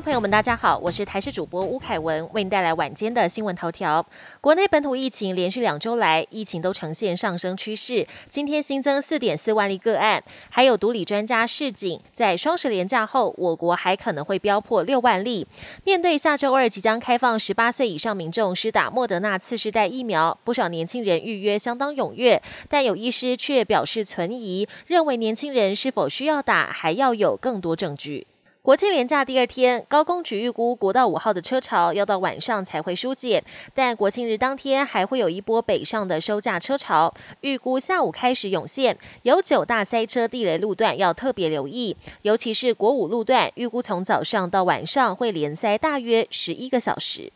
[0.00, 4.04] 朋友们，大家好，我是台视主播吴凯文，为您带来晚间的新闻头条。
[4.40, 8.06] 国内本土疫情连续两周来，疫情都呈现上升趋势。
[8.28, 15.44] 今天新增四点四万例个案，还有独立专家示警，在双十连假后，我国还可能会飙破六万例。
[15.84, 28.28] 面对下周二即将开放十八岁以上民众施打莫德纳次世代疫苗，不少年轻人预约相当踊跃，但有医师却表示存疑，认为年轻人是否需要打，还要有更多证据。
[28.68, 47.32] 国庆连假第二天，高工局预估国道五号的车潮要到晚上才会疏解，但国庆日当天还会有一波北上的收驾车潮，预估下午开始涌现，有九大塞车地雷路段要特别留意，尤其是国五路段，预估从早上到晚上会连塞大约十一个小时。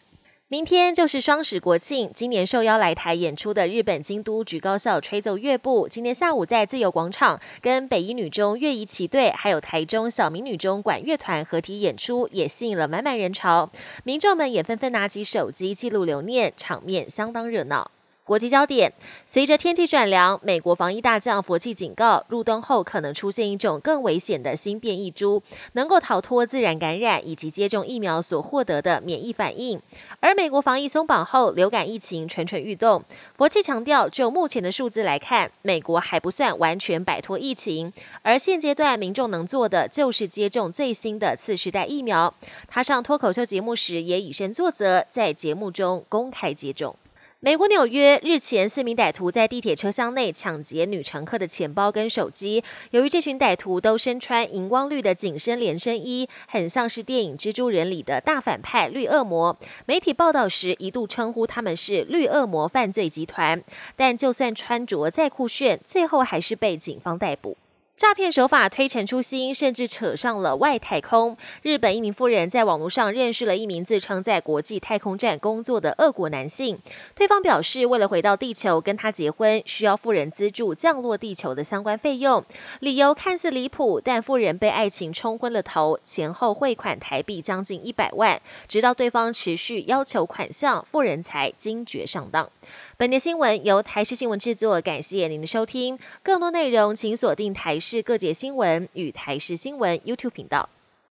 [0.52, 13.70] 明天就是双十国庆，今年受邀来台演出的日本京都局高校吹奏乐部，今天下午在自由广场跟北一女中乐仪旗队，还有台中小民女中管乐团合体演出，也吸引了满满人潮，
[14.04, 17.90] 民众们也纷纷拿起手机记录留念，场面相当热闹。
[18.24, 18.92] 国际焦点：
[19.26, 25.42] 随着天气转凉，美国防疫大将佛气警告，入冬后可能出现一种更危险的新变异株，
[25.72, 29.82] 能够逃脱自然感染以及接种疫苗所获得的免疫反应。
[30.20, 33.02] 而美国防疫松绑后，流感疫情蠢蠢欲动。
[33.36, 37.92] 佛气强调，就目前的数字来看，美国还不算完全摆脱疫情，
[38.22, 42.32] 而现阶段民众能做的就是接种最新的次世代疫苗。
[42.68, 46.94] 他上脱口秀节目时也以身作则，在节目中公开接种。
[47.44, 52.62] 美国纽约日前，四名歹徒在地铁车厢内抢劫女乘客的钱包跟手机。
[52.92, 59.58] 由于这群歹徒都身穿荧光绿的紧身连身衣，很像是电影《蜘蛛人》里的大反派绿恶魔。
[59.86, 63.60] 媒体报道时一度称呼他们是绿恶魔犯罪集团。
[63.96, 67.56] 但就算穿着再酷炫，最后还是被警方逮捕。
[67.94, 71.36] 诈骗手法推陈出新，甚至扯上了外太空。
[71.60, 76.78] 日本一名妇人在网络上认识了一名自称在国际太空站工作的俄国男性，
[77.14, 82.42] 对方表示为了回到地球跟他结婚，需要妇人资助降落地球的相关费用。
[82.80, 92.50] 理由看似离谱，但妇人被爱情冲昏了头，前后汇款台币将近一百万，直到对方持续要求款项，妇人才惊觉上当。
[92.96, 95.98] 本节新闻由台视新闻制作，感谢您的收听。
[96.22, 100.68] 更多内容请锁定台视各界新闻与台视新闻 YouTube 频道。